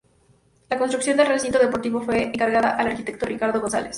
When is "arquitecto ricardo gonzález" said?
2.87-3.89